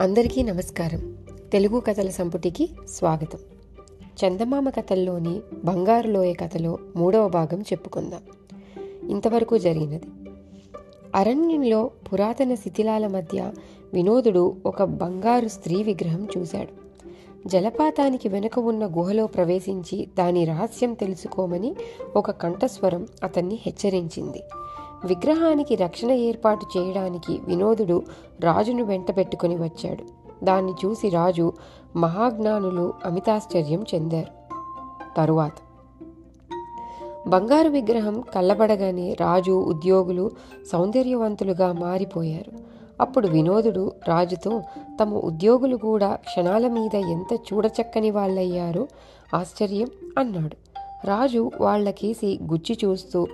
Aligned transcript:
అందరికీ 0.00 0.42
నమస్కారం. 0.42 1.16
తెలుగు 1.52 1.80
కథల 1.80 2.08
సంపుటికి 2.08 2.68
స్వాగతం. 2.88 3.38
చందమామ 4.24 4.70
కథల్లోని 4.70 5.40
బంగారు 5.64 6.08
లోయ 6.08 6.32
కథలో 6.32 6.78
మూడవ 6.96 7.28
భాగం 7.28 7.60
చెప్పుకుందాం. 7.60 8.20
ఇంతవరకు 9.10 9.58
జరిగినది. 9.58 10.04
అరణ్యంలో 11.14 11.90
పురాతన 12.12 12.54
శిథిలాల 12.54 13.06
మధ్య 13.06 13.52
వినోదుడు 13.94 14.56
ఒక 14.66 14.82
బంగారు 14.82 15.48
స్త్రీ 15.48 15.82
విగ్రహం 15.82 16.28
చూశాడు. 16.38 16.88
జలపాతానికి 17.48 18.28
వెనుక 18.28 18.58
ఉన్న 18.58 18.86
గుహలో 18.86 19.26
ప్రవేశించి 19.26 20.08
దాని 20.18 20.44
రహస్యం 20.44 20.94
తెలుసుకోమని 20.94 21.76
ఒక 22.16 22.30
కంఠస్వరం 22.30 23.06
అతన్ని 23.22 23.54
హెచ్చరించింది. 23.54 24.42
విగ్రహానికి 25.04 25.74
రక్షణ 25.76 26.10
ఏర్పాటు 26.10 26.66
చేయడానికి 26.76 27.40
వినోదుడు 27.44 28.02
రాజును 28.40 28.84
వెంటబెట్టుకుని 28.84 29.56
వచ్చాడు. 29.56 30.04
దాన్ని 30.44 30.72
చూసి 30.72 31.08
రాజు 31.08 31.52
మహాజ్ఞానులు 31.96 32.92
అమితాశ్చర్యం 33.04 33.84
చెందారు. 33.94 34.38
తరువాత 35.16 35.52
బంగారు 37.28 37.68
విగ్రహం 37.68 38.20
కళ్ళబడగానే 38.20 39.12
రాజు 39.12 39.64
ఉద్యోగులు 39.64 40.30
సౌందర్యవంతులుగా 40.72 41.72
మారిపోయారు. 41.72 42.52
అప్పుడు 43.00 43.28
వినోదుడు 43.28 43.92
రాజుతో 44.08 44.62
తమ 45.00 45.14
ఉద్యోగులు 45.14 45.76
కూడా 45.76 46.14
క్షణాల 46.14 46.68
మీద 46.68 46.94
ఎంత 46.94 47.38
చూడచక్కని 47.52 48.10
వాళ్ళయ్యారో 48.10 48.86
ఆశ్చర్యం 49.34 49.88
అన్నాడు. 50.18 50.56
రాజు 51.06 51.50
వాళ్ళకేసి 51.60 52.38
గుచ్చి 52.42 52.78
చూస్తూ 52.84 53.26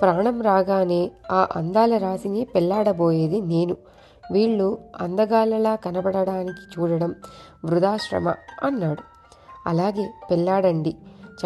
ప్రాణం 0.00 0.42
రాగానే 0.42 1.10
ఆ 1.32 1.48
అందాల 1.56 1.96
రాశిని 1.96 2.44
పెళ్ళాడబోయేది 2.44 3.40
నేను. 3.40 3.76
వీళ్ళు 4.32 4.78
అందగాలలా 5.00 5.74
కనబడడానికి 5.74 6.80
చూడడం 6.80 7.14
వృధాశ్రమ 7.64 8.28
అన్నాడు. 8.62 9.02
అలాగే 9.66 10.10
పెళ్ళాడండి 10.30 10.96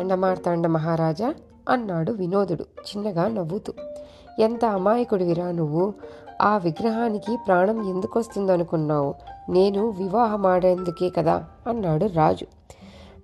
చండమార్తాండ 0.01 0.67
మహారాజా 0.67 1.35
అన్నాడు 1.69 2.13
వినోదుడు 2.13 2.63
చిన్నగా 2.63 3.29
నవ్వుతూ. 3.29 3.73
ఎంత 4.39 4.65
అమాయకుడివిరా 4.65 5.51
నువ్వు? 5.51 5.95
ఆ 6.43 6.57
విగ్రహానికి 6.57 7.39
ప్రాణం 7.47 7.89
ఎందుకొస్తుందనుకున్నావు? 7.91 9.15
నేను 9.51 9.89
వివాహమాడేందుకే 9.89 11.11
కదా 11.11 11.45
అన్నాడు 11.67 12.07
రాజు. 12.07 12.47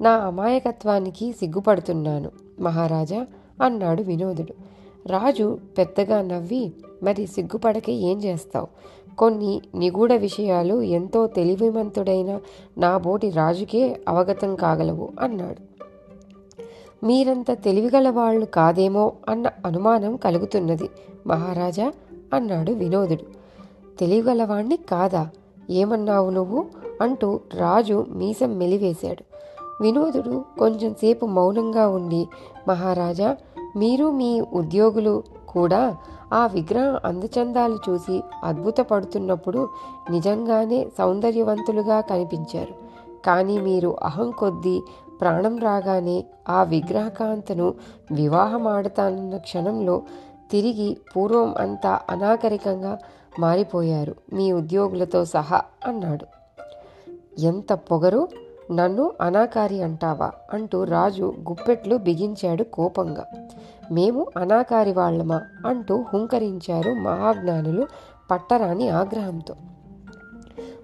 నా 0.02 0.10
అమాయకత్వానికి 0.10 1.32
సిగ్గుపడుతున్నాను 1.32 2.30
మహారాజా 2.60 3.26
అన్నాడు 3.62 4.02
వినోదుడు. 4.02 4.80
రాజు 5.06 5.58
పెద్దగా 5.78 6.22
నవ్వి 6.22 6.72
మరి 7.02 7.26
సిగ్గుపడక 7.26 7.90
ఏం 7.90 8.18
చేస్తావు? 8.22 8.66
కొన్ని 9.14 9.60
నిగూఢ 9.74 10.12
విషయాలు 10.12 10.82
ఎంతో 10.82 11.26
తెలివిమంతుడైన 11.26 12.40
నా 12.78 12.98
బోటి 12.98 13.30
రాజుకే 13.30 14.00
అవగతం 14.08 14.56
కాగలవు 14.56 15.08
అన్నాడు. 15.20 15.70
మీరంత 17.06 17.50
తెలివిగల 17.50 18.10
వాళ్ళు 18.10 18.46
కాదేమో 18.46 19.12
అన్న 19.28 19.50
అనుమానం 19.66 20.16
కలుగుతున్నది 20.16 20.90
మహారాజా 21.26 21.92
అన్నాడు 22.34 22.72
వినోదుడు. 22.72 23.22
తెలివిగలవాణ్ణి 23.98 24.76
కాదా? 24.76 25.28
ఏమన్నావు 25.70 26.30
నువ్వు? 26.30 26.66
అంటూ 27.00 27.40
రాజు 27.54 28.06
మీసం 28.08 28.58
మెలివేశాడు. 28.58 29.24
వినోదుడు 29.82 30.44
కొంచెంసేపు 30.58 31.26
మౌనంగా 31.26 31.88
ఉండి 31.88 32.28
మహారాజా 32.68 33.36
మీరు 33.76 34.10
మీ 34.10 34.40
ఉద్యోగులు 34.40 35.22
కూడా 35.48 35.96
ఆ 36.32 36.46
విగ్రహం 36.46 37.00
అందచందాలు 37.04 37.78
చూసి 37.88 38.22
అద్భుతపడుతున్నప్పుడు 38.44 39.68
నిజంగానే 40.10 40.86
సౌందర్యవంతులుగా 40.98 42.00
కనిపించారు. 42.00 42.74
కానీ 43.26 43.58
మీరు 43.58 43.96
అహం 44.02 44.30
కొద్దీ 44.30 44.82
ప్రాణం 45.20 45.58
రాగానే 45.58 46.24
ఆ 46.48 46.62
విగ్రహకాంతను 46.62 47.74
వివాహమాడతానన్న 48.12 49.36
క్షణంలో 49.36 50.02
తిరిగి 50.50 50.96
పూర్వం 51.16 51.54
అంతా 51.58 52.00
అనాగరికంగా 52.10 52.98
మారిపోయారు 53.40 54.14
మీ 54.32 54.52
ఉద్యోగులతో 54.52 55.24
సహా 55.24 55.62
అన్నాడు. 55.86 56.26
ఎంత 57.40 57.72
పొగరు? 57.72 58.28
నన్ను 58.72 59.10
అనాకారి 59.20 59.82
అంటావా? 59.82 60.30
అంటూ 60.52 60.84
రాజు 60.84 61.34
గుప్పెట్లు 61.48 61.96
బిగించాడు 61.96 62.62
కోపంగా. 62.62 63.26
మేము 63.90 64.26
అనాకారి 64.36 64.92
వాళ్ళమా? 64.92 65.42
అంటూ 65.66 66.04
హుంకరించారు 66.14 66.90
మహాజ్ఞానులు 66.90 67.86
పట్టరాని 68.30 68.88
ఆగ్రహంతో. 68.88 69.54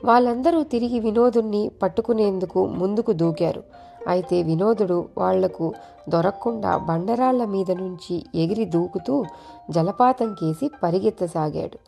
వాళ్ళందరూ 0.05 0.63
తిరిగి 0.63 0.99
వినోదుణ్ణి 0.99 1.71
పట్టుకునేందుకు 1.83 2.67
ముందుకు 2.67 3.13
దూకారు. 3.13 3.63
అయితే 4.09 4.43
వినోదుడు 4.43 5.09
వాళ్ళకు 5.19 5.75
దొరక్కుండా 6.09 6.77
బండరాళ్ళ 6.77 7.45
మీద 7.45 7.71
నుంచి 7.71 8.27
ఎగిరి 8.35 8.65
దూకుతూ 8.65 9.25
జలపాతం 9.71 10.35
కేసి 10.35 10.71
పరిగెత్తసాగాడు. 10.83 11.79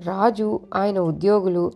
రాజు 0.00 0.60
ఆయన 0.74 0.98
ఉద్యోగులు 0.98 1.72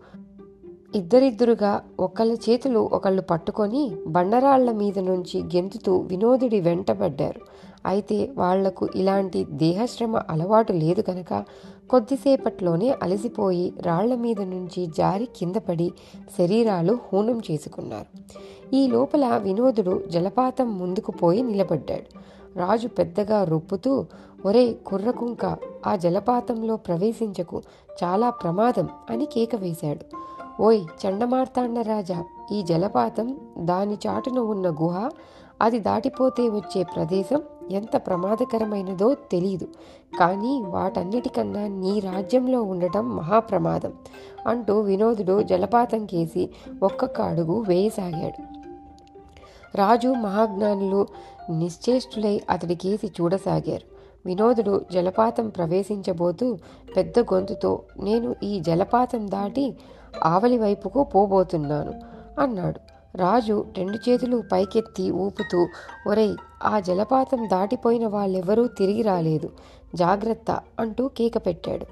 ఇద్దరిద్దరుగా 0.94 1.82
ఒకళ్ళ 2.00 2.32
చేతులు 2.32 2.90
ఒకళ్ళు 2.92 3.22
పట్టుకొని 3.22 3.96
బండరాళ్ళ 4.06 4.72
మీద 4.72 4.98
నుంచి 4.98 5.42
గెంతుతూ 5.42 5.96
వినోదుడి 5.96 6.60
వెంటబడ్డారు 6.60 7.40
అయితే 7.86 8.30
వాళ్ళకు 8.36 8.88
ఇలాంటి 8.96 9.44
దేహశ్రమ 9.44 10.22
అలవాటు 10.30 10.72
లేదు 10.72 11.00
కనుక 11.00 11.44
కొద్దిసేపట్లోనే 11.90 12.90
అలసిపోయి 13.02 13.72
రాళ్ళ 13.80 14.14
మీద 14.14 14.40
నుంచి 14.40 14.86
జారి 14.86 15.28
కిందపడి 15.36 15.92
శరీరాలు 16.38 16.98
హూనం 17.12 17.42
చేసుకున్నారు. 17.50 18.06
ఈ 18.74 18.86
లోపల 18.86 19.36
వినోదుడు 19.36 20.02
జలపాతం 20.10 20.78
ముందుకు 20.78 21.12
పోయి 21.12 21.42
నిలబడ్డాడు. 21.42 22.32
రాజు 22.58 22.88
పెద్దగా 22.88 23.44
రొప్పుతూ 23.44 24.06
ఒరే 24.46 24.72
కుర్రకుంక 24.72 25.56
ఆ 25.86 25.96
జలపాతంలో 25.96 26.76
ప్రవేశించకు 26.76 27.62
చాలా 28.04 28.30
ప్రమాదం 28.30 28.88
అని 29.10 29.24
కేక 29.24 29.56
వేశాడు. 29.56 30.04
ఓయ్ 30.62 30.80
చండమార్తాండ 30.80 31.78
రాజా 31.78 32.24
ఈ 32.52 32.62
జలపాతం 32.62 33.36
దాని 33.58 33.98
చాటున 34.06 34.38
ఉన్న 34.38 34.68
గుహ 34.70 35.10
అది 35.62 35.80
దాటిపోతే 35.80 36.48
వచ్చే 36.48 36.82
ప్రదేశం 36.82 37.42
ఎంత 37.72 37.96
ప్రమాదకరమైనదో 37.96 39.08
తెలియదు 39.14 39.68
కానీ 40.18 40.52
వాటన్నిటికన్నా 40.66 41.66
నీ 41.82 41.92
రాజ్యంలో 42.00 42.62
ఉండటం 42.62 43.04
మహాప్రమాదం 43.16 43.92
అంటూ 44.46 44.74
వినోదుడు 44.80 45.42
జలపాతం 45.42 46.06
కేసి 46.06 46.50
ఒక్కొక్క 46.82 47.20
అడుగు 47.20 47.56
వేయసాగాడు. 47.68 48.40
రాజు 49.76 50.08
మహాజ్ఞానులు 50.08 51.00
నిశ్చేష్టులై 51.50 52.34
అతడి 52.50 52.74
కేసి 52.74 53.06
చూడసాగారు. 53.06 53.86
వినోదుడు 54.26 54.74
జలపాతం 54.92 55.48
ప్రవేశించబోతూ 55.48 56.46
పెద్ద 56.96 57.18
గొంతుతో 57.20 57.70
నేను 58.02 58.34
ఈ 58.42 58.60
జలపాతం 58.60 59.22
దాటి 59.30 59.64
ఆవలి 60.24 60.58
వైపుకు 60.58 61.04
పోబోతున్నాను 61.04 61.92
అన్నాడు. 62.40 62.80
రాజు 63.16 63.56
రెండు 63.78 63.98
చేతులు 64.06 64.42
పైకెత్తి 64.52 65.10
ఊపుతూ 65.10 65.60
ఒరేయ్ 66.10 66.36
ఆ 66.62 66.80
జలపాతం 66.80 67.48
దాటిపోయిన 67.48 68.06
వాళ్ళెవరూ 68.06 68.66
తిరిగి 68.66 69.02
రాలేదు. 69.02 69.50
జాగ్రత్త 69.94 70.60
అంటూ 70.80 71.08
కేక 71.08 71.46
పెట్టాడు. 71.46 71.86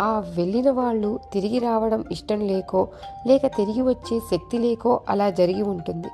ఆ 0.00 0.18
వెళ్ళిన 0.36 0.70
వాళ్ళు 0.70 1.18
తిరిగి 1.32 1.58
రావడం 1.58 2.04
ఇష్టం 2.12 2.40
లేకో 2.40 2.88
లేక 3.26 3.46
తిరిగి 3.46 3.82
వచ్చే 3.82 4.20
శక్తి 4.20 4.58
లేకో 4.58 5.00
అలా 5.08 5.30
జరిగి 5.30 5.62
ఉంటుంది. 5.62 6.08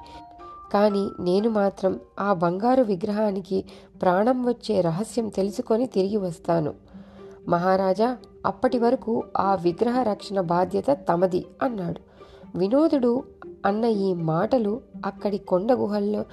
కానీ 0.73 1.09
నేను 1.21 1.51
మాత్రం 1.51 2.01
ఆ 2.21 2.33
బంగారు 2.33 2.83
విగ్రహానికి 2.83 3.65
ప్రాణం 4.03 4.45
వచ్చే 4.45 4.81
రహస్యం 4.81 5.29
తెలుసుకొని 5.29 5.87
తిరిగి 5.87 6.17
వస్తాను. 6.17 6.75
మహారాజా 7.49 8.17
అప్పటి 8.47 8.79
వరకు 8.79 9.25
ఆ 9.39 9.55
విగ్రహ 9.55 10.03
రక్షణ 10.03 10.41
బాధ్యత 10.41 10.91
తమది 10.91 11.47
అన్నాడు. 11.63 12.01
వినోదుడు 12.59 13.25
అన్న 13.67 13.85
ఈ 13.85 14.15
మాటలు 14.15 14.81
అక్కడి 15.07 15.39
కొండ 15.39 15.73
గుహల్లో 15.73 16.25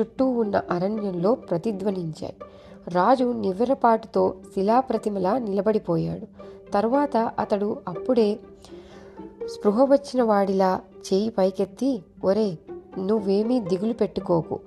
చుట్టూ 0.00 0.26
ఉన్న 0.26 0.62
అరణ్యంలో 0.70 1.34
ప్రతిధ్వనించాయి. 1.34 2.34
రాజు 2.88 3.32
నివ్వెరపాటుతో 3.32 4.34
శిలాప్రతిమలా 4.54 5.38
నిలబడిపోయాడు. 5.38 6.26
తరువాత 6.72 7.16
అతడు 7.16 7.80
అప్పుడే 7.88 8.38
స్పృహ 9.46 9.84
వచ్చిన 9.84 10.22
వాడిలా 10.22 10.80
చేయి 11.12 11.28
పైకెత్తి 11.28 12.02
ఒరే 12.24 12.58
నువ్వేమీ 12.98 13.60
దిగులు 13.60 13.92
పెట్టుకోకు. 13.92 14.60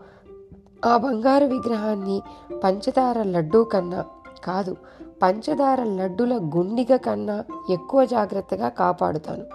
ఆ 0.86 0.98
బంగారు 0.98 1.46
విగ్రహాన్ని 1.46 2.22
పంచదార 2.64 3.24
లడ్డూ 3.24 3.64
కన్నా 3.64 4.06
కాదు 4.44 4.78
పంచదార 5.24 5.84
లడ్డుల 5.84 6.38
గుండిగ 6.38 6.96
కన్నా 6.96 7.44
ఎక్కువ 7.70 8.06
జాగ్రత్తగా 8.06 8.70
కాపాడుతాను. 8.70 9.46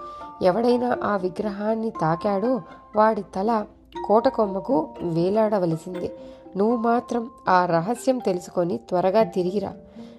ఎవడైనా 0.45 0.99
ఆ 1.05 1.17
విగ్రహాన్ని 1.17 1.91
తాకాడో 1.91 2.63
వాడి 2.97 3.23
తల 3.23 3.67
కోటకొమ్మకు 4.11 4.77
వేలాడవలసిందే. 5.03 6.09
నువ్వు 6.57 6.77
మాత్రం 6.77 7.31
ఆ 7.49 7.59
రహస్యం 7.67 8.19
తెలుసుకొని 8.19 8.77
త్వరగా 8.89 9.23
తిరిగిరా. 9.23 9.73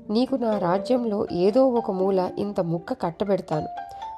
నీకు 0.09 0.35
నా 0.35 0.51
రాజ్యంలో 0.57 1.27
ఏదో 1.45 1.61
ఒక 1.79 1.91
మూల 1.91 2.29
ఇంత 2.37 2.59
ముక్క 2.59 2.93
కట్టబెడతాను. 2.93 3.69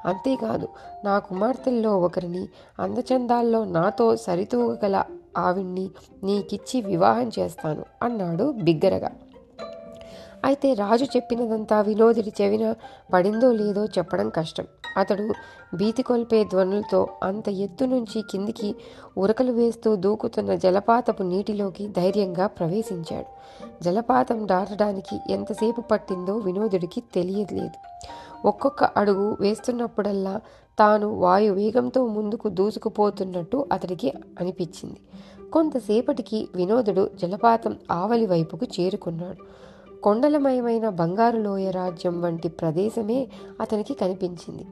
అంతేకాదు 0.09 0.67
నా 1.05 1.19
కుమార్తెల్లో 1.19 1.91
ఒకరిని 1.99 2.43
అందచందాల్లో 2.79 3.65
నాతో 3.77 4.15
సరితూగగల 4.15 5.03
ఆవిణ్ణి 5.37 5.85
నీకిచ్చి 6.23 6.81
వివాహం 6.81 7.31
చేస్తాను 7.39 7.83
అన్నాడు 8.03 8.45
బిగ్గరగా. 8.67 9.11
అయితే 10.43 10.73
రాజు 10.73 11.03
చెప్పినదంతా 11.03 11.81
వినోదుడి 11.81 12.33
చెవిన 12.41 12.75
పడిందో 13.13 13.51
లేదో 13.51 13.85
చెప్పడం 13.85 14.29
కష్టం. 14.29 14.65
అతడు 14.97 15.33
భీతి 15.75 16.03
కొల్పే 16.03 16.43
ధ్వనులతో 16.43 17.07
అంత 17.23 17.49
ఎత్తు 17.49 17.85
నుంచి 17.85 18.21
కిందికి 18.31 18.75
ఉరకలు 19.17 19.51
వేస్తూ 19.51 19.95
దూకుతున్న 19.95 20.55
జలపాతపు 20.55 21.23
నీటిలోకి 21.23 21.87
ధైర్యంగా 21.87 22.47
ప్రవేశించాడు. 22.47 23.29
జలపాతం 23.83 24.47
దాటడానికి 24.47 25.17
ఎంతసేపు 25.29 25.81
పట్టిందో 25.81 26.37
వినోదుడికి 26.37 27.03
తెలియలేదు 27.13 27.79
ఒక్కొక్క 28.47 28.83
అడుగు 28.83 29.37
వేస్తున్నప్పుడల్లా 29.39 30.41
తాను 30.79 31.07
వాయు 31.07 31.53
వేగంతో 31.53 32.07
ముందుకు 32.07 32.49
దూసుకుపోతున్నట్టు 32.49 33.67
అతడికి 33.71 34.13
అనిపించింది. 34.39 34.99
కొంతసేపటికి 35.53 36.47
వినోదుడు 36.55 37.09
జలపాతం 37.21 37.77
ఆవలి 37.91 38.25
వైపుకు 38.25 38.65
చేరుకున్నాడు. 38.65 39.63
కొండలమయమైన 40.03 40.89
బంగారు 40.89 41.37
లోయ 41.37 41.71
రాజ్యం 41.71 42.21
వంటి 42.21 42.47
ప్రదేశమే 42.47 43.27
అతనికి 43.61 43.93
కనిపించింది. 43.93 44.65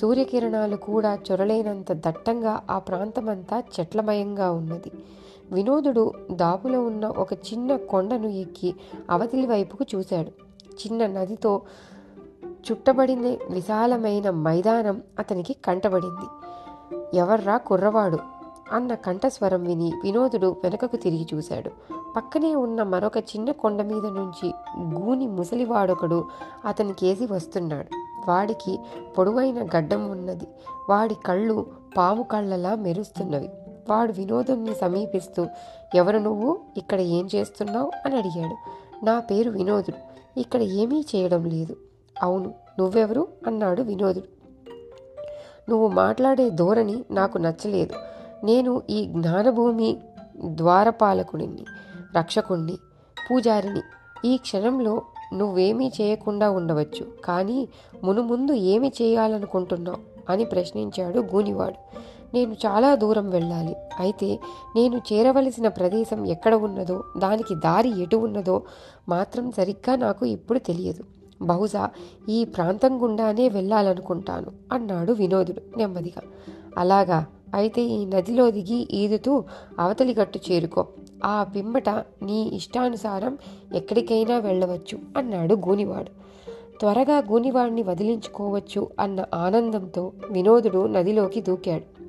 సూర్యకిరణాలు 0.00 0.76
కూడా 0.76 1.18
చొరలేనంత 1.30 1.92
దట్టంగా 1.92 2.62
ఆ 2.70 2.78
ప్రాంతమంతా 2.78 3.62
చెట్లమయంగా 3.80 4.50
ఉన్నది. 4.50 4.90
వినోదుడు 5.52 6.12
దాపులో 6.30 6.82
ఉన్న 6.82 7.06
ఒక 7.06 7.32
చిన్న 7.32 7.76
కొండను 7.76 8.28
ఎక్కి 8.28 8.74
అవతలి 9.10 9.46
వైపుకు 9.46 9.84
చూశాడు. 9.94 10.28
చిన్న 10.70 11.06
నదితో 11.06 11.62
చుట్టబడిన 12.44 13.36
విశాలమైన 13.50 14.30
మైదానం 14.30 15.02
అతనికి 15.18 15.52
కంటబడింది. 15.64 16.28
ఎవర్రా 17.16 17.56
కుర్రవాడు? 17.56 18.41
అన్న 18.72 18.94
కంఠస్వరం 18.94 19.64
విని 19.64 19.92
వినోదుడు 20.04 20.56
వెనుకకు 20.64 20.96
తిరిగి 20.96 21.26
చూశాడు. 21.34 21.70
పక్కనే 22.16 22.54
ఉన్న 22.54 22.82
మరొక 22.82 23.18
చిన్న 23.18 23.50
కొండ 23.50 23.82
మీద 23.82 24.06
నుంచి 24.06 24.54
గూని 24.94 25.26
ముసలివాడొకడు 25.26 26.24
అతనికేసి 26.64 27.26
వస్తున్నాడు. 27.26 27.86
వాడికి 28.30 28.78
పొడవైన 29.18 29.62
గడ్డం 29.62 30.10
ఉన్నది. 30.10 30.46
వాడి 30.90 31.14
కళ్ళు 31.26 31.66
పాము 31.96 32.22
కళ్ళలా 32.22 32.74
మెరుస్తున్నవి. 32.74 33.50
వాడు 33.90 34.12
వినోదుణ్ణి 34.12 34.74
సమీపిస్తూ 34.74 35.46
ఎవరు 35.94 36.18
నువ్వు? 36.18 36.58
ఇక్కడ 36.76 37.00
ఏం 37.00 37.28
చేస్తున్నావు? 37.34 37.92
అని 38.04 38.16
అడిగాడు. 38.16 38.56
నా 39.04 39.20
పేరు 39.20 39.50
వినోదుడు. 39.50 40.12
ఇక్కడ 40.40 40.62
ఏమీ 40.62 41.04
చేయడం 41.16 41.44
లేదు. 41.44 41.76
అవును 42.22 42.54
నువ్వెవరు? 42.78 43.28
అన్నాడు 43.46 43.82
వినోదుడు. 43.82 44.26
నువ్వు 45.70 45.88
మాట్లాడే 45.88 46.50
ధోరణి 46.50 47.04
నాకు 47.10 47.38
నచ్చలేదు. 47.38 48.11
నేను 48.44 48.82
ఈ 48.90 49.04
జ్ఞానభూమి 49.04 49.96
ద్వారపాలకుడిని 50.44 51.64
రక్షకుణ్ణి 52.16 52.78
పూజారిని. 53.30 53.82
ఈ 54.24 54.36
క్షణంలో 54.36 55.02
నువ్వేమీ 55.32 55.92
చేయకుండా 56.00 56.50
ఉండవచ్చు 56.50 57.04
కానీ 57.24 57.68
మునుముందు 58.04 58.52
ఏమి 58.52 58.92
చేయాలనుకుంటున్నావు 59.02 59.98
అని 60.30 60.44
ప్రశ్నించాడు 60.44 61.18
గూనివాడు. 61.18 61.78
నేను 62.34 62.52
చాలా 62.52 62.94
దూరం 62.94 63.30
వెళ్ళాలి. 63.30 63.76
అయితే 64.00 64.38
నేను 64.76 64.96
చేరవలసిన 64.96 65.68
ప్రదేశం 65.68 66.26
ఎక్కడ 66.26 66.54
ఉన్నదో 66.54 67.04
దానికి 67.18 67.54
దారి 67.54 68.02
ఎటు 68.02 68.16
ఉన్నదో 68.16 68.62
మాత్రం 69.08 69.50
సరిగ్గా 69.50 69.96
నాకు 69.96 70.26
ఇప్పుడు 70.26 70.58
తెలియదు. 70.58 71.04
బహుశా 71.42 71.90
ఈ 72.28 72.44
ప్రాంతం 72.44 73.02
గుండానే 73.02 73.48
వెళ్ళాలనుకుంటాను 73.48 74.50
అన్నాడు 74.72 75.12
వినోదుడు 75.12 75.62
నెమ్మదిగా. 75.76 76.22
అలాగా 76.78 77.26
అయితే 77.54 77.82
ఈ 77.82 78.04
నదిలో 78.04 78.50
దిగి 78.50 78.88
ఈదుతూ 78.92 79.44
అవతలి 79.78 80.14
గట్టు 80.14 80.40
చేరుకో. 80.50 80.86
ఆ 81.24 81.44
పిమ్మట 81.56 81.88
నీ 82.22 82.42
ఇష్టానుసారం 82.42 83.38
ఎక్కడికైనా 83.74 84.38
వెళ్ళవచ్చు 84.38 84.98
అన్నాడు 85.16 85.54
గూనివాడు. 85.54 86.22
త్వరగా 86.80 87.18
గూనివాడిని 87.18 87.82
వదిలించుకోవచ్చు 87.82 88.88
అన్న 89.00 89.24
ఆనందంతో 89.34 90.12
వినోదుడు 90.30 90.86
నదిలోకి 90.86 91.40
దూకాడు. 91.40 92.02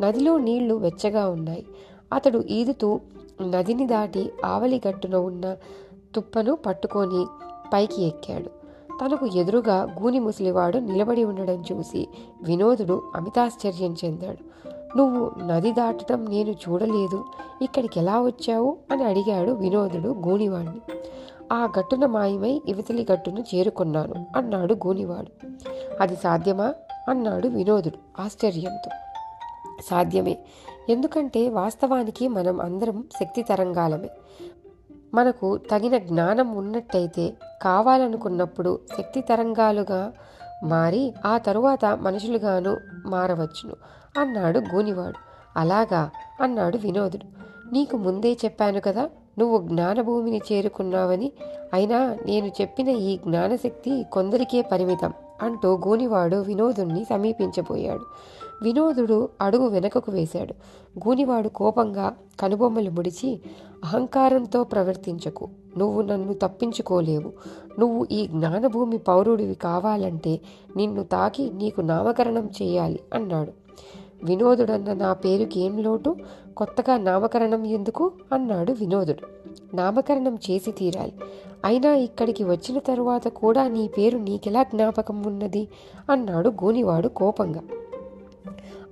నదిలో 0.00 0.38
నీళ్ళు 0.38 0.74
వెచ్చగా 0.74 1.28
ఉన్నాయి. 1.28 1.66
అతడు 2.12 2.38
ఈదుతూ 2.38 3.00
నదిని 3.46 3.86
దాటి 3.86 4.30
ఆవలి 4.44 4.82
గట్టున 4.88 5.16
ఉన్న 5.16 5.56
తుప్పను 6.14 6.54
పట్టుకొని 6.54 7.26
పైకి 7.72 8.02
ఎక్కాడు. 8.02 8.66
తనకు 9.04 9.26
ఎదురుగా 9.26 9.96
గూని 10.02 10.18
ముసలివాడు 10.18 10.78
నిలబడి 10.78 11.24
ఉండడం 11.24 11.64
చూసి 11.72 12.08
వినోదుడు 12.42 13.02
అమితాశ్చర్యం 13.14 13.96
చెందాడు. 14.04 14.66
నువ్వు 14.96 15.44
నది 15.44 15.72
దాటడం 15.72 16.24
నేను 16.24 16.50
చూడలేదు. 16.50 17.24
ఇక్కడికి 17.62 18.00
ఎలా 18.00 18.20
వచ్చావు? 18.22 18.76
అని 18.90 19.04
అడిగాడు 19.04 19.50
వినోదుడు 19.50 20.08
గూనివాణ్ణి. 20.08 20.80
ఆ 21.52 21.68
గట్టున 21.78 22.06
మాయమై 22.06 22.62
ఇవతలి 22.68 23.06
గట్టును 23.12 23.44
చేరుకున్నాను 23.54 24.26
అన్నాడు 24.36 24.74
గూనివాడు. 24.74 25.46
అది 26.00 26.16
సాధ్యమా? 26.16 26.74
అన్నాడు 27.08 27.48
వినోదుడు 27.48 28.22
ఆశ్చర్యంతో. 28.22 28.90
సాధ్యమే. 29.90 30.38
ఎందుకంటే 30.88 31.48
వాస్తవానికి 31.48 32.28
మనం 32.28 32.60
అందరం 32.60 33.04
శక్తి 33.20 33.42
తరంగాలమే. 33.42 34.10
మనకు 35.14 35.56
తగిన 35.56 35.98
జ్ఞానం 35.98 36.56
ఉన్నట్టయితే 36.56 37.34
కావాలనుకున్నప్పుడు 37.62 38.80
శక్తి 38.98 39.20
తరంగాలుగా 39.20 40.12
మారి 40.64 41.14
ఆ 41.26 41.38
తరువాత 41.38 41.84
మనుషులుగాను 41.84 42.76
మారవచ్చును. 43.06 43.76
అన్నాడు 44.18 44.58
గూనివాడు. 44.58 45.16
అలాగా 45.58 46.10
అన్నాడు 46.40 46.76
వినోదుడు. 46.76 47.26
నీకు 47.74 47.96
ముందే 47.96 48.32
చెప్పాను 48.32 48.80
కదా 48.80 49.10
నువ్వు 49.38 49.68
జ్ఞానభూమిని 49.68 50.40
చేరుకున్నావని. 50.52 51.32
అయినా 51.72 52.16
నేను 52.26 52.46
చెప్పిన 52.46 52.88
ఈ 52.88 53.16
జ్ఞానశక్తి 53.16 54.04
కొందరికే 54.12 54.62
పరిమితం 54.62 55.12
అంటూ 55.42 55.76
గూనివాడు 55.86 56.36
వినోదుణ్ణి 56.36 57.04
సమీపించబోయాడు. 57.04 58.00
వినోదుడు 58.62 59.28
అడుగు 59.40 59.68
వెనకకు 59.68 60.12
వేశాడు. 60.12 60.54
గూనివాడు 61.08 61.48
కోపంగా 61.48 62.14
కనుబొమ్మలు 62.40 62.90
ముడిచి 62.90 63.40
అహంకారంతో 63.84 64.64
ప్రవర్తించకు. 64.64 65.48
నువ్వు 65.78 66.02
నన్ను 66.02 66.32
తప్పించుకోలేవు. 66.32 67.32
నువ్వు 67.78 68.06
ఈ 68.12 68.26
జ్ఞానభూమి 68.26 68.98
పౌరుడివి 68.98 69.54
కావాలంటే 69.54 70.40
నిన్ను 70.76 71.04
తాకి 71.04 71.50
నీకు 71.54 71.80
నామకరణం 71.80 72.50
చేయాలి 72.62 73.00
అన్నాడు. 73.14 73.65
వినోదుడన్న 74.24 74.92
నా 74.92 75.12
పేరుకి 75.12 75.60
ఏం 75.60 75.78
లోటు? 75.78 76.16
కొత్తగా 76.56 76.96
నామకరణం 76.96 77.66
ఎందుకు? 77.66 78.12
అన్నాడు 78.32 78.72
వినోదుడు. 78.72 79.26
నామకరణం 79.76 80.38
చేసి 80.50 80.72
తీరాలి. 80.72 81.12
అయినా 81.64 81.94
ఇక్కడికి 81.94 82.44
వచ్చిన 82.44 82.78
తరువాత 82.78 83.28
కూడా 83.28 83.68
నీ 83.68 83.88
పేరు 83.88 84.18
నీకెలా 84.18 84.62
జ్ఞాపకం 84.62 85.22
ఉన్నది? 85.22 85.68
అన్నాడు 86.10 86.48
గూనివాడు 86.48 87.08
కోపంగా. 87.08 87.60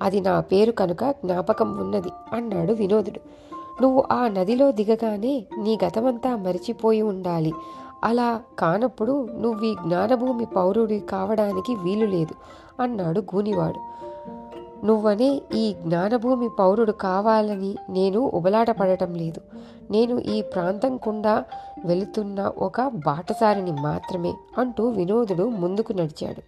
అది 0.02 0.20
నా 0.20 0.40
పేరు 0.40 0.72
కనుక 0.72 1.04
జ్ఞాపకం 1.04 1.76
ఉన్నది 1.76 2.08
అన్నాడు 2.32 2.72
వినోదుడు. 2.72 3.20
నువ్వు 3.82 4.04
ఆ 4.12 4.28
నదిలో 4.28 4.72
దిగగానే 4.72 5.46
నీ 5.58 5.78
గతమంతా 5.84 6.36
మరిచిపోయి 6.36 7.02
ఉండాలి. 7.02 7.52
అలా 8.04 8.40
కానప్పుడు 8.58 9.28
నువ్వు 9.40 9.64
ఈ 9.64 9.74
జ్ఞానభూమి 9.74 10.44
పౌరుడి 10.44 11.00
కావడానికి 11.00 11.74
వీలు 11.74 12.06
లేదు 12.06 12.34
అన్నాడు 12.82 13.20
గూనివాడు. 13.20 14.03
నువ్వనే 14.84 15.42
ఈ 15.54 15.72
జ్ఞానభూమి 15.72 16.48
పౌరుడు 16.58 16.92
కావాలని 16.92 17.74
నేను 17.90 18.20
ఉబలాటపడటం 18.20 19.14
లేదు. 19.14 19.40
నేను 19.90 20.18
ఈ 20.18 20.42
ప్రాంతం 20.42 20.96
గుండా 20.96 21.44
వెళుతున్న 21.84 22.52
ఒక 22.58 22.80
బాటసారిని 22.80 23.72
మాత్రమే 23.72 24.34
అంటూ 24.58 24.88
వినోదుడు 24.88 25.44
ముందుకు 25.44 25.92
నడిచాడు. 25.92 26.42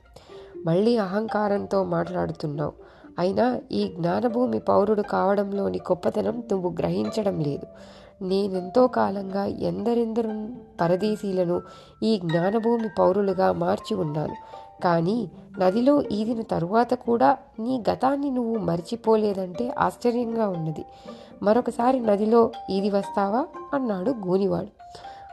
మళ్ళీ 0.66 0.96
అహంకారంతో 0.96 1.84
మాట్లాడుతున్నావు. 1.84 2.72
అయినా 3.18 3.60
ఈ 3.72 3.88
జ్ఞానభూమి 3.88 4.58
పౌరుడు 4.58 5.02
కావడంలోని 5.02 5.78
గొప్పతనం 5.78 6.42
నువ్వు 6.52 6.70
గ్రహించడం 6.78 7.40
లేదు. 7.40 7.66
నేనెంతో 8.24 8.86
కాలంగా 8.86 9.44
ఎందరెందరు 9.44 10.48
పరదేశీలను 10.80 11.62
ఈ 12.02 12.20
జ్ఞానభూమి 12.24 12.88
పౌరులుగా 12.98 13.52
మార్చి 13.52 13.96
ఉన్నాను. 13.96 14.34
కానీ 14.84 15.30
నదిలో 15.58 16.02
ఈదిన 16.02 16.40
తరువాత 16.40 16.94
కూడా 16.94 17.36
నీ 17.60 17.84
గతాన్ని 17.90 18.30
నువ్వు 18.30 18.58
మరిచిపోలేదంటే 18.58 19.74
ఆశ్చర్యంగా 19.78 20.48
ఉన్నది. 20.48 20.84
మరొకసారి 21.42 22.00
నదిలో 22.00 22.50
ఈది 22.70 22.90
వస్తావా? 22.90 23.46
అన్నాడు 23.74 24.10
గూనివాడు. 24.10 24.68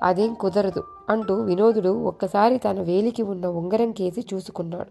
అదేం 0.03 0.33
కుదరదు 0.33 0.83
అంటూ 1.09 1.33
వినోదుడు 1.33 1.89
ఒక్కసారి 1.89 2.57
తన 2.57 2.81
వేలికి 2.81 3.23
ఉన్న 3.23 3.45
ఉంగరం 3.45 3.91
కేసి 3.91 4.25
చూసుకున్నాడు. 4.33 4.87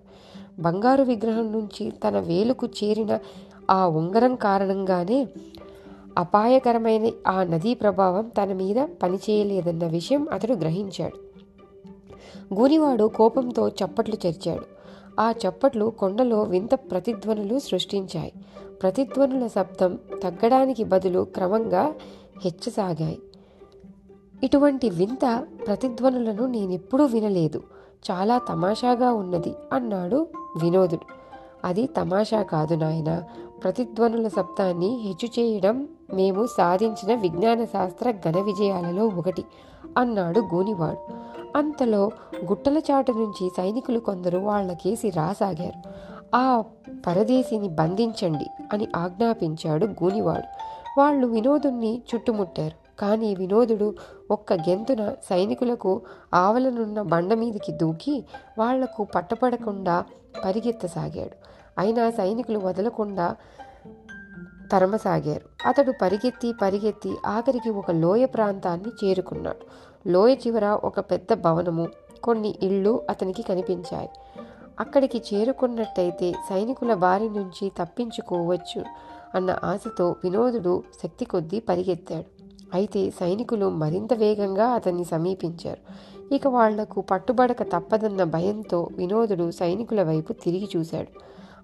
బంగారు 0.63 1.03
విగ్రహం 1.03 1.53
నుంచి 1.53 1.91
తన 1.91 2.19
వేలుకు 2.19 2.67
చేరిన 2.67 3.19
ఆ 3.71 3.89
ఉంగరం 3.89 4.35
కారణంగానే 4.35 5.27
అపాయకరమైన 6.19 7.11
ఆ 7.27 7.43
నదీ 7.43 7.75
ప్రభావం 7.75 8.29
తన 8.29 8.53
మీద 8.53 8.87
పనిచేయలేదన్న 9.03 9.87
విషయం 9.87 10.27
అతడు 10.33 10.53
గ్రహించాడు. 10.53 11.32
గూనివాడు 12.53 13.05
కోపంతో 13.05 13.69
చప్పట్లు 13.69 14.17
చరిచాడు. 14.27 14.63
ఆ 15.21 15.31
చప్పట్లు 15.31 15.93
కొండలో 15.99 16.43
వింత 16.43 16.75
ప్రతిధ్వనులు 16.75 17.59
సృష్టించాయి. 17.59 18.33
ప్రతిధ్వనుల 18.83 19.47
శబ్దం 19.47 19.99
తగ్గడానికి 20.23 20.85
బదులు 20.85 21.27
క్రమంగా 21.35 21.95
హెచ్చసాగాయి. 22.45 23.19
ఇటువంటి 24.45 24.91
వింత 24.91 25.47
ప్రతిధ్వనులను 25.67 26.47
నేనెప్పుడూ 26.47 27.05
వినలేదు. 27.05 27.63
చాలా 28.11 28.39
తమాషాగా 28.39 29.13
ఉన్నది 29.13 29.55
అన్నాడు 29.73 30.27
వినోదుడు. 30.63 31.07
అది 31.65 31.87
తమాషా 31.87 32.43
కాదు 32.43 32.75
నాయన. 32.75 33.23
ప్రతిధ్వనుల 33.63 34.29
శబ్దాన్ని 34.29 34.97
హెచ్చు 35.03 35.29
చేయడం 35.41 35.89
మేము 36.15 36.47
సాధించిన 36.47 37.15
విజ్ఞాన 37.15 37.65
శాస్త్ర 37.65 38.11
ఘన 38.11 38.41
విజయాలలో 38.41 39.07
ఒకటి. 39.07 39.45
అన్నాడు 39.99 40.41
గూనివాడు. 40.41 41.23
అంతలో 41.59 42.11
గుట్టల 42.45 42.79
చాటు 42.79 43.13
నుంచి 43.13 43.51
సైనికులు 43.57 43.99
కొందరు 43.99 44.39
వాళ్ళకేసి 44.39 45.11
రాసాగారు. 45.11 45.89
ఆ 46.35 46.65
పరదేశిని 47.07 47.69
బంధించండి 47.69 48.47
అని 48.73 48.89
ఆజ్ఞాపించాడు 48.97 49.87
గూనివాడు. 49.87 50.49
వాళ్ళు 51.01 51.27
వినోదుణ్ణి 51.27 52.03
చుట్టుముట్టారు. 52.15 53.01
కానీ 53.01 53.35
వినోదుడు 53.35 53.95
ఒక్క 54.31 54.53
గెంతున 54.53 55.11
సైనికులకు 55.11 56.03
ఆవలనున్న 56.35 57.03
బండ 57.03 57.35
మీదకి 57.35 57.73
దూకి 57.73 58.25
వాళ్ళకు 58.59 59.05
పట్టపడకుండా 59.05 60.05
పరిగెత్తసాగాడు. 60.45 61.53
అయినా 61.79 62.11
సైనికులు 62.11 62.59
వదలకుండా 62.59 63.37
తరమసాగారు. 64.73 65.69
అతడు 65.69 65.93
పరిగెత్తి 66.03 66.53
పరిగెత్తి 66.63 67.13
ఆఖరికి 67.27 67.71
ఒక 67.71 67.91
లోయ 67.91 68.25
ప్రాంతాన్ని 68.27 68.91
చేరుకున్నాడు. 69.05 69.65
లోయ 70.09 70.35
చివర 70.35 70.65
ఒక 70.65 71.01
పెద్ద 71.01 71.35
భవనము 71.35 71.89
కొన్ని 72.23 72.55
ఇళ్ళు 72.63 73.03
అతనికి 73.11 73.43
కనిపించాయి. 73.43 74.09
అక్కడికి 74.81 75.23
చేరుకున్నట్టయితే 75.31 76.33
సైనికుల 76.33 76.95
బారి 76.95 77.29
నుంచి 77.29 77.73
తప్పించుకోవచ్చు 77.79 78.85
అన్న 79.35 79.59
ఆశతో 79.65 80.17
వినోదుడు 80.25 80.83
శక్తి 81.03 81.25
కొద్దీ 81.25 81.61
పరిగెత్తాడు. 81.61 82.29
అయితే 82.75 83.11
సైనికులు 83.11 83.67
మరింత 83.71 84.13
వేగంగా 84.15 84.67
అతన్ని 84.67 85.05
సమీపించారు. 85.05 85.83
ఇక 86.35 86.47
వాళ్ళకు 86.47 87.01
పట్టుబడక 87.01 87.63
తప్పదన్న 87.63 88.25
భయంతో 88.25 88.89
వినోదుడు 88.93 89.51
సైనికుల 89.51 90.03
వైపు 90.03 90.33
తిరిగి 90.33 90.69
చూశాడు. 90.77 91.11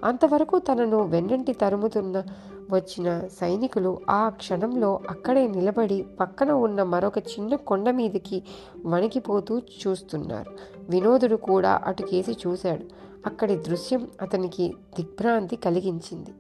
అంతవరకు 0.05 0.59
తనను 0.59 1.03
వెన్నంటి 1.03 1.53
తరుముతున్న 1.53 2.23
వచ్చిన 2.71 3.21
సైనికులు 3.41 4.01
ఆ 4.11 4.29
క్షణంలో 4.29 5.01
అక్కడే 5.11 5.49
నిలబడి 5.49 6.07
పక్కన 6.21 6.53
ఉన్న 6.53 6.83
మరొక 6.83 7.19
చిన్న 7.19 7.55
కొండ 7.55 7.91
మీదకి 7.91 8.43
వణికిపోతూ 8.87 9.59
చూస్తున్నారు. 9.59 10.53
వినోదుడు 10.89 11.37
కూడా 11.37 11.81
అటుకేసి 11.85 12.37
చూశాడు. 12.47 12.85
అక్కడి 13.27 13.57
దృశ్యం 13.57 14.09
అతనికి 14.23 14.75
దిగ్భ్రాంతి 14.97 15.57
కలిగించింది. 15.57 16.31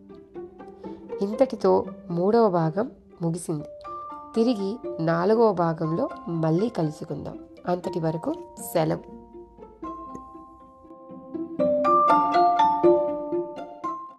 ఇంతటితో 1.22 1.84
మూడవ 2.10 2.48
భాగం 2.48 2.90
ముగిసింది. 3.22 3.64
తిరిగి 4.34 4.76
నాలుగవ 5.00 5.52
భాగంలో 5.52 6.08
మళ్ళీ 6.28 6.68
కలుసుకుందాం. 6.68 7.38
అంతటి 7.66 7.98
వరకు 7.98 8.34
సెలవు. 8.72 9.17